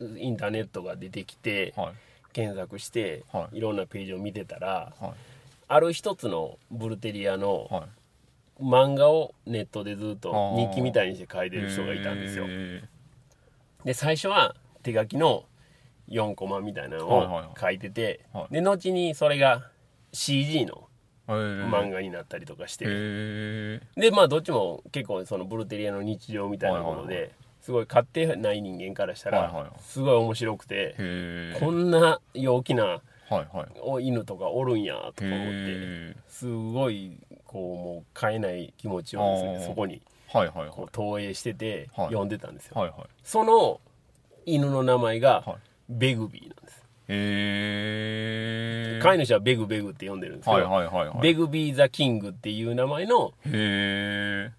[0.00, 1.94] うインターネットが出てきてはい。
[2.32, 3.58] 検索して、はい。
[3.58, 5.12] いろんなページを見てたらはい
[5.68, 7.82] ある一つのブルテリアのはい。
[8.62, 12.44] 漫画をネットでずっと日記みたいにして書いてる人がいたんですよ。
[12.46, 12.84] へ
[13.84, 15.44] で最初は手書きの
[16.08, 18.54] 4コマみたいなのを書いてて、はい。
[18.54, 19.68] で後にそれが
[20.12, 20.88] CG の
[21.26, 22.84] え漫漫画になったりとかして、
[23.96, 30.94] でまあどっちも結構そのブルテリアの日常みたいなもので、すごい買ってない人間からしたら、すごい面白くて、
[31.58, 33.00] こんな陽気な
[33.30, 33.66] はいはい。
[33.80, 40.02] お犬とかおるんやとか思ってへすごいこうもう買えない気持ちをですねそこに
[40.34, 40.70] えはいはいはい。
[40.70, 42.06] こう投影しててはい。
[42.08, 43.00] 読んでたんですよ、はいはい。
[43.22, 43.80] その
[44.46, 45.56] 犬の名前がはい。
[45.88, 46.84] ベグビーなんです。
[47.06, 51.20] へえ飼い主はベグベグって呼んでるんですけど、はいはいはいはい。
[51.20, 53.34] ベグビー・ザ・キングっていう名前の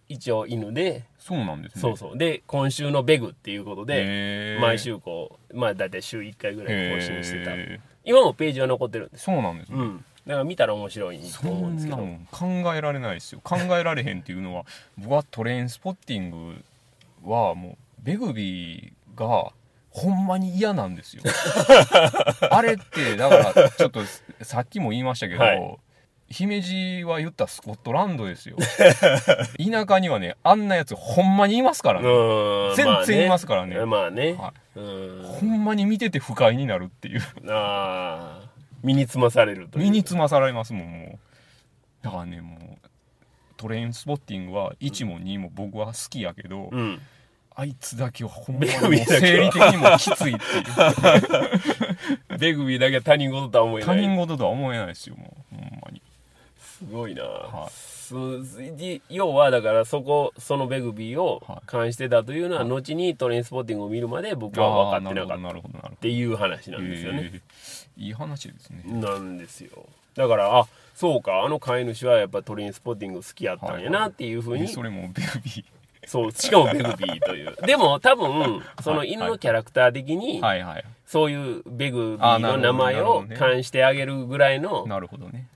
[0.07, 1.81] 一応犬で、そうなんですね。
[1.81, 2.17] そうそう。
[2.17, 7.53] で今週のベグっていうことで毎週こうまあ大体週1回ぐらい更新してた。
[7.53, 9.25] へ今もページは残ってるんです。
[9.25, 9.77] そうなんですね。
[9.77, 10.05] うん。
[10.25, 11.97] だから見たら面白いそと思うんですけど。
[12.31, 13.41] 考えられないですよ。
[13.43, 14.65] 考えられへんっていうのは
[14.97, 16.63] 僕はトレインスポッティング
[17.23, 19.51] はもうベグビーが
[19.91, 21.23] ほんまに嫌なんですよ。
[22.51, 24.01] あれってだからちょっと
[24.41, 25.77] さっきも言いましたけど、はい
[26.29, 28.57] 姫路は言ったらスコットランドですよ。
[29.57, 33.85] 田舎にはねあんなやつほんまにいますからね、うん全然いますからね。
[33.85, 35.23] まあね,、はうん。
[35.23, 37.21] ほんまに見てて不快になるっていう。
[37.49, 38.49] ああ
[38.83, 41.19] 身につまされると身につまされますもんもう。
[42.01, 42.89] だからねもう
[43.57, 47.01] トレインスポッティングは1も2も僕は好きやけど、うん。
[47.57, 48.71] あいつだけはほんまに
[49.05, 50.61] 生理的にもきついってい
[52.33, 52.37] う。
[52.37, 53.95] ベグビーだけは他人事とは思えない。
[53.95, 55.54] 他人事とは思えないですよもう
[56.91, 59.01] ごいな、はい。
[59.09, 68.03] 要はだからそこそのベグビーをはい監してたというのは後にトレインスポッティングを見るまで僕は分かってなかったっていう話なんですよね、えー。
[68.05, 68.83] いい話ですね。
[68.85, 69.71] なんですよ。
[70.15, 75.65] だからあそうかあの飼い主はやっぱトレインスポッティング好きやったんやなっていうふうに、えそれもベグビ
[76.07, 77.55] そうしかもベグビーという。
[77.65, 80.85] でも多分その犬のキャラクター的にーはいはい。
[81.05, 85.47] そういうベグビーの名前を冠してあげるぐらいのなるほどね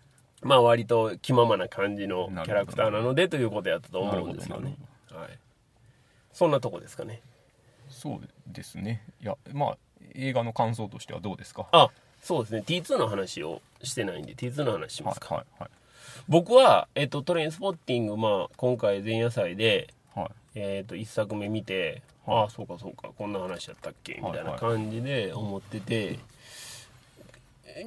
[0.42, 4.78] まあ割と気ままな感じのキャラクターなのでということやったと思うんですよね。
[5.12, 5.30] はい。
[6.34, 7.22] そんなとこですかね。
[7.90, 9.04] そうですね。
[9.22, 9.78] いやまあ
[10.16, 11.68] 映画の感想としてはどうですか？
[11.72, 11.90] あ
[12.22, 12.64] そうですね。
[12.66, 15.70] T2 の話をしてないんで T2 の話しまはいすか、はいはい
[16.28, 20.30] 僕は、えっと、トレインスポッティング、まあ、今回前夜祭で、はい。
[20.56, 22.38] えっと1作目見て、はい。
[22.42, 26.20] ああそうかそうかこんな話やったっけみたいなはい感じで思ってて、で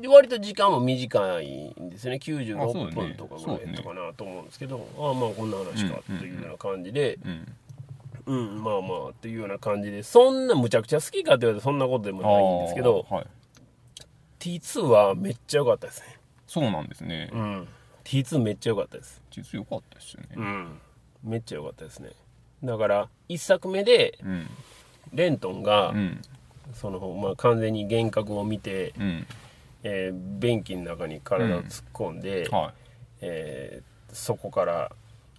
[0.08, 2.20] 割と時間も短いんですよね。
[2.22, 7.46] あそうだ96ね分とかぐらいやったかなと思うんですけど、ああまあこんな話かうんというような感じで、うん
[8.26, 10.02] うん、まあまあっていうような感じで。
[10.02, 13.06] そんなむちゃくちゃ好きかって言われたらそんなことでもないんですけど。
[13.10, 13.26] はい。
[14.38, 16.18] T2 はめっちゃ良かったですね。
[16.46, 17.30] そうなんですね。
[17.32, 17.68] うん。
[18.04, 19.22] T2 めっちゃ良かったです。
[19.30, 20.28] 実良かったですよね。
[20.36, 20.78] うん。
[21.24, 22.10] めっちゃ良かったですね。
[22.62, 24.48] だから1作目でうん。
[25.12, 26.22] レントンが、うん。
[26.74, 29.26] そのまあ、完全に幻覚を見て、うん
[29.82, 32.72] えー便器の中に体を突っ込んで、は
[33.20, 34.90] えーそこから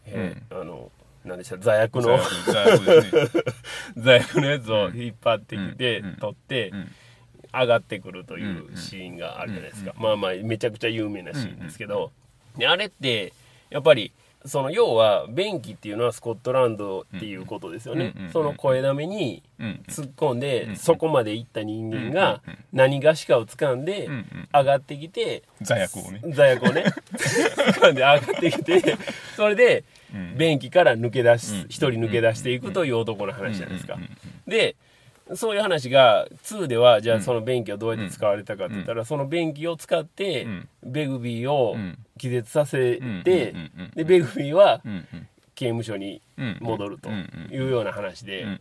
[0.06, 0.91] えーあの
[1.23, 1.58] 何でした？
[1.58, 3.43] 座薬座の薬
[3.97, 6.15] 座薬のやつを引っ張ってきて、うん。
[6.17, 6.91] 取って、うん。
[7.53, 12.12] 上がってくるというシーンがあるじゃないですか、まあまあめちゃくちゃ有名なシーンですけど、
[12.58, 13.32] であれって
[13.69, 14.12] やっぱり
[14.45, 19.43] その要は便器っていうのはスコットランドっていうことですよね、うんその声だめに
[19.88, 24.10] 突っ込んで、うんそこまで行った人間が何がしかを掴んで
[24.53, 28.97] 上がってきて、座薬をね座薬をね掴んで上がってきて
[29.36, 29.84] それで
[30.38, 33.97] 便器から抜け出しうん一人抜け出していくという男の話じゃないですか
[34.47, 34.75] で
[35.36, 37.23] そういう話が2ではじゃあうん。
[37.23, 40.69] その便器はどうやって使われたかって言ったらその便器を使ってうん。
[40.83, 41.97] ベグビーをうん。
[42.17, 43.53] 気絶させうんて
[43.95, 44.81] でベグビーは
[45.55, 48.59] 刑務所にうん戻るというような話うんでうん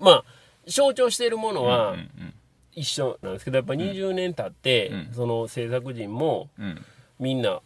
[0.00, 0.24] まあ
[0.66, 2.34] 象徴しているものうんはうん。
[2.76, 5.08] 一緒なんですけどやっぱ20年経ってうん。
[5.12, 6.84] その制作陣もうん。
[7.20, 7.60] みんな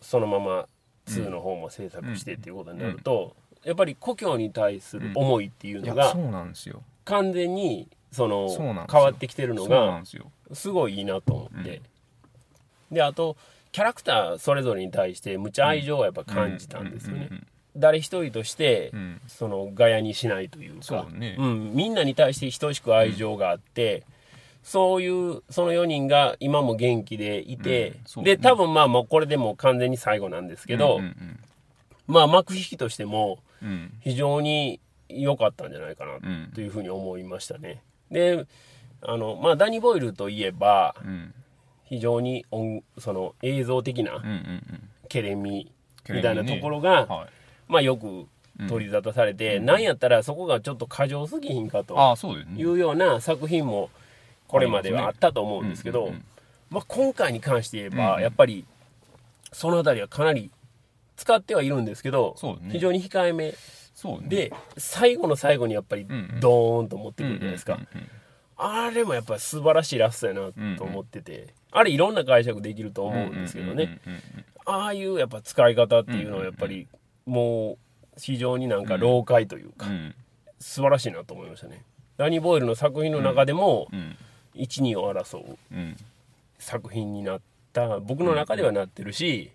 [0.00, 0.66] そのまま
[1.08, 8.48] 2の方も制作してっていうことになるとやっぱり故郷に対する思いっていうのがそうなんですよ完全にその
[8.90, 10.02] 変わってきてるのが
[10.52, 11.82] すごいいいなと思って、
[12.90, 13.36] であと
[13.72, 19.00] キャラクターそれぞれに対してむちゃ愛情はやっぱ感じたんですよね、うん誰一人として、うん。
[19.00, 20.82] うんそのガヤにしないというか。
[20.82, 21.36] そうね。
[21.36, 24.04] ん、みんなに対して等しく愛情があって、
[24.62, 28.36] そういうその4人が今も元気でいて、うんね。
[28.36, 31.40] で多分まあもうこれでもう完全に最後なんですけど、うんうん
[32.06, 33.92] まあ幕引きとしてもうんうん。
[34.00, 34.78] 非常に
[35.22, 37.82] 良かったんじゃないかなうんというふうに思いましたね。
[38.10, 38.46] で
[39.02, 41.34] あのまあダニー・ボイルといえばうん。
[41.86, 44.88] 非常に音その映像的なうんうんうん。
[45.08, 45.70] ケレミ
[46.02, 46.32] ケレミね。
[46.32, 47.28] みたいなところが、はい。
[47.68, 48.26] まあよく
[48.68, 52.16] 取り沙汰されて、なんやったらそこがちょっと過剰すぎひんかと
[52.56, 53.90] いうような作品も
[54.48, 56.24] これまではあったと思うんですけど、うんうんうん。
[56.70, 58.22] まあ、今回に関して言えうんばうん。
[58.22, 58.64] やっぱり
[59.52, 60.50] その辺りはかなり
[61.16, 62.36] 使ってはいるんですけど、
[62.70, 63.54] 非常に控えめ
[64.04, 64.28] そうね。
[64.28, 66.40] で最後の最後にやっぱりんうん。
[66.40, 68.08] ドーンと持ってくるじゃないですか、うんうんうん
[68.56, 76.86] あれもやっぱり素晴らしいラストやなと思ってて、あれいろんな解釈できると思うんですけどね、うんうんうんああいうやっぱ使い方っていうのはやっぱり
[77.26, 77.78] もう
[78.16, 79.92] 非常になんか老快というか、うん。
[79.92, 80.14] うん
[80.60, 81.82] 素晴らしいなと思いましたね。
[82.16, 84.16] ダニー・ボイルの作品の中でもうん。
[84.54, 85.96] 12を争ううん。
[86.58, 87.40] 作品になっ
[87.72, 89.50] た僕の中ではなってるし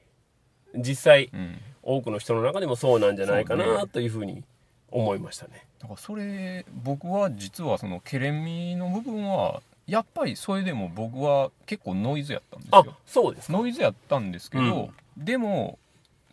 [0.75, 4.43] 実際うん多くの人の中でもそうなんじゃないかなというふうに
[4.91, 5.65] 思いましたね。
[5.79, 13.53] だからそれ僕は実はそのケレミの部分はやっぱりそれでも僕は結構ノイズやったんですあよそうですか。
[13.53, 15.79] ノイズやったんですけど、でも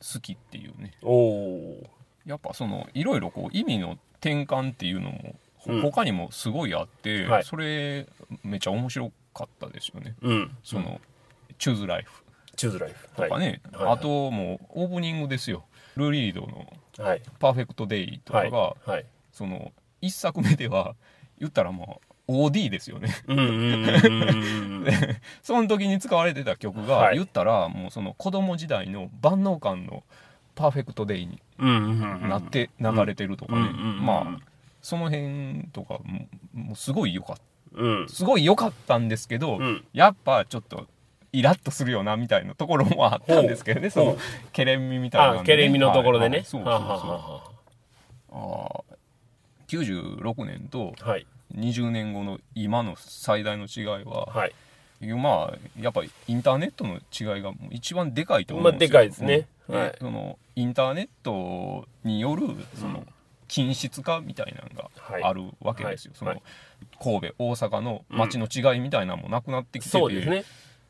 [0.01, 0.93] 好きっていうね。
[1.03, 1.83] おお
[2.27, 5.35] やっぱそのいろいろこう意味の転換っていうのも
[5.83, 7.45] 他にもすごいあって、はい。
[7.45, 8.07] それ
[8.45, 10.15] めっちゃ面白かったですよね。
[10.23, 10.57] うん。
[10.63, 11.01] その、
[11.59, 13.09] choose life choose life。
[13.17, 13.85] とかね、はい。
[13.85, 15.65] はいあともうオープニングですよ。
[15.97, 18.75] ルー・リードのはい「パーフェクト・デイ」とかが、
[19.33, 20.95] その一作目では
[21.39, 21.87] 言ったらまあ
[22.29, 23.15] OD ですよね。
[25.43, 30.03] その時に使われてた曲が、はい言ったらもうその子供時代の万能感の
[30.55, 34.41] パーフェクトデイになって流れてるとかね、まあ
[34.83, 37.37] その辺とかももうすごい良かっ
[37.75, 40.87] うんたすごい良かったんですけど、うんやっぱちょっと
[41.37, 43.91] イラッとするよなみたいなところもあったんですけどね。
[43.91, 44.19] そのほう
[44.53, 45.41] ケレミみたいなのね。
[45.41, 46.31] あケレミのところでね。
[46.31, 46.45] はいはい。
[46.47, 46.81] そうそうそう。
[46.81, 47.43] ははは
[48.31, 54.53] あー96年とははい20年後の今の最大の違いは、はい。
[55.03, 59.47] まあやっぱりインターネットの違いが一番でかいと思まあでうんですよ、かいですね。
[59.69, 59.79] うん。
[59.79, 59.91] はい。
[59.93, 63.05] でそのインターネットによるその
[63.47, 65.23] 均質化みたいなのはい。
[65.23, 66.43] があるわけですよ、その、はい。
[66.99, 70.45] 神戸大阪の街の違いみたいなのもなくなってきてて、そうですね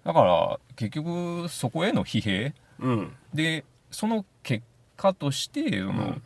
[0.07, 2.55] だから結局そこへの疲弊。
[2.79, 3.13] うん。
[3.35, 4.65] でその結
[4.97, 6.23] 果としてその,、ん。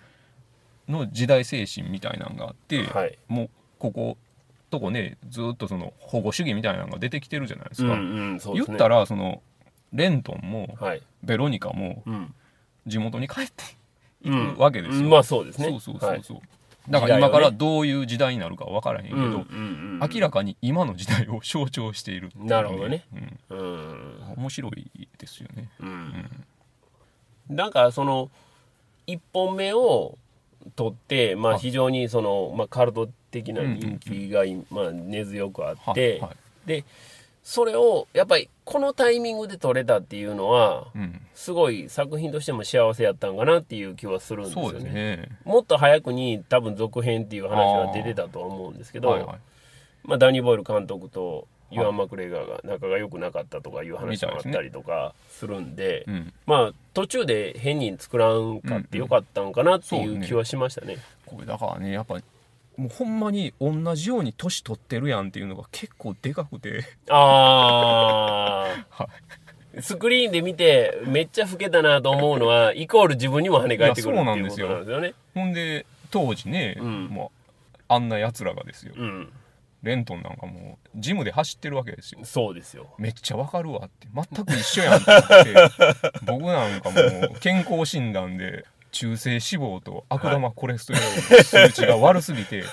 [0.86, 3.18] の時代精神みたいなのがあって、はい。
[3.26, 4.18] もうここ
[4.70, 8.54] とこねずっとその保護主義みたいなのが出てきてるじゃないですか、うんうんすね。
[8.54, 9.42] 言ったらその
[9.94, 11.02] レントンもはい。
[11.22, 12.34] ベロニカもうん。
[12.86, 13.64] 地元に帰って
[14.22, 14.56] いうん。
[14.56, 15.68] くわけですよ、うんまあそうですね。
[15.68, 16.22] そうそうそうはい。
[16.22, 16.40] そう、
[16.90, 23.04] だから今からどういう時代になるか分からへんけど、うんうんうん明らかに今の時代を象徴しているいうなるほどね、
[23.50, 23.58] うん。
[23.58, 24.34] うん。
[24.38, 25.68] 面白いですよね。
[25.78, 26.46] うん。
[27.50, 28.30] なんかその
[29.06, 30.16] 1本目を
[30.74, 31.60] 取って、まあ、はい。
[31.60, 36.36] 非常にその、まあ、カルト的な人気が、まあ、根強くあって、はいはい。
[36.66, 36.84] で
[37.42, 44.90] それをやっぱりこのタイミングで撮れたっていうのはうん、すごい作品としても幸せやったんかなっていう気はするんですよね。
[44.90, 45.28] ね。
[45.44, 49.38] もっと早くに多分続編っていう話は出てたとは思うんですけど、はいはい。
[50.04, 56.32] まあ、ダニー・ボイル監督とユアン・マクレガーが仲が良くなかったとかいう話もあったりとかするんでうん。
[56.46, 60.98] まあ途中で変に作らんかってよかったんかなっていう気はしましたね。
[61.26, 62.20] これだからねやっぱ
[62.76, 66.84] もうほんまに同じように年取ってるやんっていうのが結構でかくて。
[67.08, 75.14] あはースクリーンで見てめっちゃ老けたなと思うのはイコール自分にも跳ね返ってくるっていうことなんですよね。
[75.32, 77.06] ほんで当時ね、うん。
[77.06, 78.94] もうあんなやつらがですよ。
[78.96, 79.32] うん、
[79.82, 82.20] レントンなんかもうジムで走ってるわけですよ。
[82.24, 82.88] そうですよ。
[82.98, 84.08] めっちゃわかるわって。
[84.12, 85.54] 全く一緒やんと思って。
[86.26, 92.64] 僕なんかもう健康診断で中性脂肪と悪玉コレステロールの数値が悪すぎて、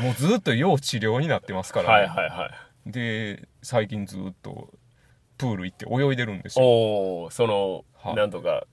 [0.00, 2.50] もうずっと要治療になってますから、はいはいは
[2.86, 2.90] い。
[2.90, 4.70] で最近ずっと
[5.38, 6.64] プール行って泳いでるんですよ。
[6.64, 8.14] おおその、はい。
[8.14, 8.66] なんとか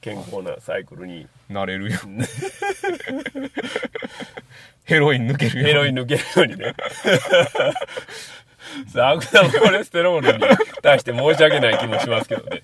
[0.00, 1.26] 健康なサイクルに。
[1.48, 1.98] なれるよ。
[4.84, 5.66] ヘロイン抜けるよ。
[5.66, 6.74] ヘロイン抜けるようにね。
[8.88, 10.44] さ あ悪玉コレステロールに
[10.82, 12.62] 対して申し訳ない気もしますけどね。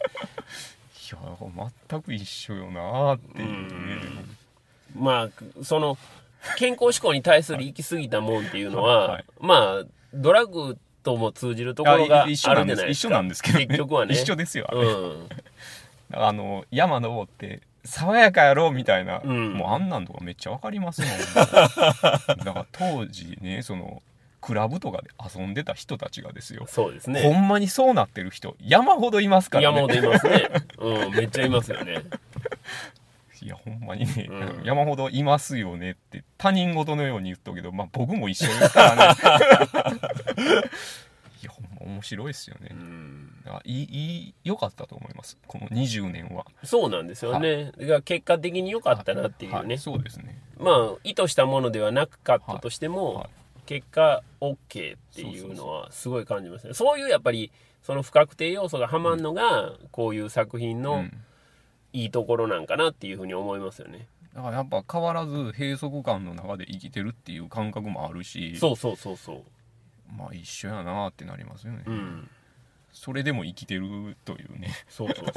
[1.11, 4.01] いや全く一緒よなーっていうね。
[4.95, 5.99] まあ、その、
[6.57, 9.25] 健康志向に対する行き過ぎたもんっていうのは、はい。
[9.41, 9.85] まあ、
[10.15, 12.89] ドラッグとも通じるところがあるじゃないですか。
[12.89, 13.67] 一緒なんですけどね。
[13.67, 14.15] 結局はね。
[14.15, 14.83] 一緒ですよあれ。
[14.83, 15.29] うん。
[16.13, 19.55] あの山登って爽やかやろみたいな、うん。
[19.55, 24.03] もうあんなんとかめっちゃわかりますもん だから当時ねその
[24.41, 27.23] クラブとかで遊んでた人たちがですよ、ほそうですね。
[27.33, 29.79] んまにそうなってる人山ほどいますからね。
[29.79, 30.49] 山ほどいますね。
[30.79, 32.03] うん、めっちゃいますよね。
[33.43, 34.65] いやほんまにね、うん。
[34.65, 39.21] 山ほどいますよねって他人事のように言っとくけどまあ僕も一緒ですからね。
[41.43, 42.69] いやほんま面白いですよね。
[42.71, 43.33] うん。
[43.65, 45.39] いい良かったと思います。
[45.47, 46.45] この20年は。
[46.65, 47.73] そうなんですよね。
[47.79, 49.59] が結果的に良かったなっていうね。
[49.59, 49.79] はい。
[49.79, 50.39] そうですね。
[50.59, 53.40] まあ、意図したものではなかったとしても、はい
[53.71, 54.57] 結果 OK
[54.97, 56.75] っていうのはすごい感じますね。
[56.75, 57.53] そういうやっぱり、
[57.85, 61.13] その不確定要素がはまんのが、こういう作品のうん
[61.93, 64.09] いいところなんかなっていうふうに思いますよね。
[64.35, 69.43] だからやっぱ変わらず閉塞感の中で生きてるっていう感覚もあるしそうそうそうそう。
[70.17, 72.31] まあ一緒やなってなりますよね、うん。
[72.93, 75.35] それでも生きてるというねそうそうそう。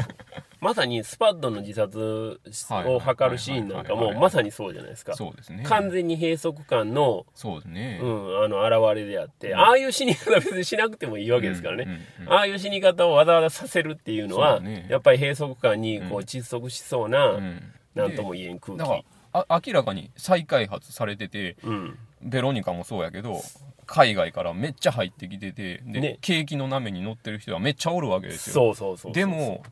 [0.60, 5.14] まさにスパッドの自殺を図るシーンなんかもまさにそうじゃないですか。
[5.14, 11.84] そうですね完全に閉塞感の、そうですね、うん、あの、現れであって、ああいう死に方別にしなくてもいいわけですからね。
[11.84, 11.97] うんうん
[12.28, 17.62] うんああいう死に方をわざわざさせるっていうのは、ねやっぱり閉塞感にこううん窒息しそうな、うん
[17.95, 19.06] なんとも言えん空だから気。
[19.34, 21.97] あ明らかに再開発されててうん。
[22.22, 23.41] ベロニカもそうやけど
[23.86, 29.14] 海外からめっちゃ入ってきててで、ね景気の波に乗ってる人はめっちゃおるわけですよそうそうそう。
[29.14, 29.64] でも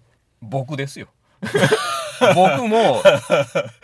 [0.41, 1.07] 僕ですよ
[2.35, 3.01] 僕も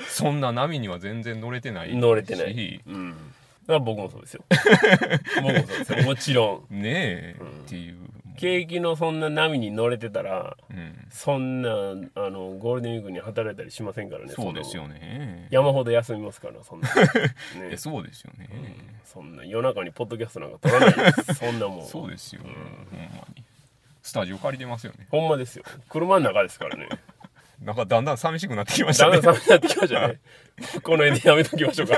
[0.08, 2.82] そんな波には全然乗れてないし乗れてない。
[2.86, 3.12] うん。
[3.12, 4.44] だから僕もそうですよ。
[5.42, 6.04] 僕もそうですよ。
[6.04, 6.82] もちろん。
[6.82, 7.98] ねえ、うんっていう、
[8.38, 11.70] 景気のそんな波に乗れてたら、うん、そんな、
[12.16, 14.34] あの、ゴールデンウィークに働いたりしませんからね。
[14.34, 15.00] そうですよね。
[15.00, 16.88] ね山ほど休みますから、そんな。
[17.60, 18.48] ねえそうですよね、
[19.04, 21.34] そんな夜中にポッドキャストなんか撮らないです。
[21.36, 21.86] そんなもん。
[21.86, 23.44] そうですよ、ほんまに
[24.04, 25.66] スタジオ借りてますよねほんまですよ。
[25.90, 26.88] 車の中ですからね。
[27.62, 30.20] なんかだんだん寂しくなってきましたねだんだん寒くなってきましたね。
[30.84, 31.98] この辺でやめときましょうか。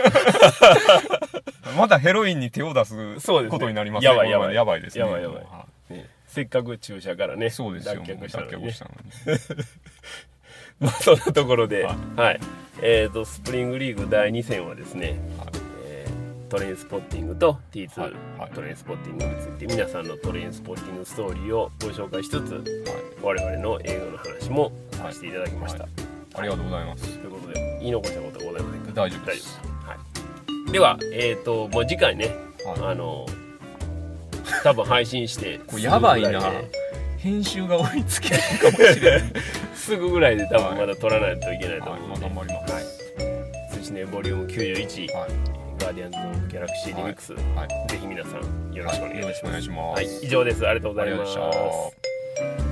[1.77, 3.19] まだヘロインに手を出す
[3.49, 7.95] ことになりますやばいやばいやばいですねやばいやばいはねせっかく注射からね、そうですよ。
[7.95, 8.59] 脱却したのにね。
[8.61, 9.63] のに。
[10.79, 11.95] まあそんなところで、は。
[12.15, 12.39] はい。
[12.81, 15.47] えっ、と、スプリングリーグ第2戦はですね、はい。
[15.87, 18.11] えートレインスポッティングと T2、はい。
[18.39, 18.51] はい。
[18.51, 22.63] トレインスポッティングについて皆さんのトレインスポッティングストーリーをご紹介しつつ、はい。
[23.21, 25.83] 我々の映画の話もさせていただきました。
[25.83, 25.91] はい。
[26.35, 27.19] ありがとうございます。
[27.19, 28.91] ということで、言い残したことはございませんか？
[28.93, 29.59] 大丈夫です。
[29.83, 29.95] は
[30.67, 30.71] い。
[30.71, 32.91] では、えっ、と、もう次回ね、はい。
[32.93, 33.25] あの、
[34.63, 36.41] 多分配信して、これやばいな。
[37.17, 39.33] 編集が追いつけないかもしれない
[39.75, 42.83] すぐぐらいで多分まだ撮らないといけないとはい思うので、まあ頑張りますはい。
[43.75, 45.31] 寿司ね、ボリューム91、はい。
[45.79, 47.89] ガーディアンズ・オブ・ギャラクシー・リミックス、はい。
[47.89, 49.21] ぜひ皆さんよろしくお願いします。
[49.21, 49.79] よろしくお願いします。
[49.95, 50.67] はい、以上です。
[50.67, 52.68] ありがとうございましすた。